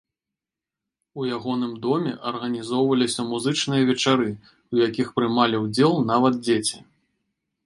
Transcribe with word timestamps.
У 1.23 1.25
ягоным 1.37 1.71
доме 1.83 2.13
арганізоўваліся 2.31 3.27
музычныя 3.35 3.83
вечары, 3.91 4.29
у 4.77 4.83
якіх 4.87 5.07
прымалі 5.21 5.63
ўдзел 5.67 5.93
нават 6.15 6.45
дзеці. 6.45 6.77